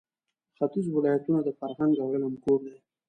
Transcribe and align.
ختیځ 0.57 0.85
ولایتونه 0.91 1.39
د 1.43 1.49
فرهنګ 1.59 1.93
او 2.01 2.07
علم 2.13 2.33
کور 2.43 2.59
دی. 2.67 2.75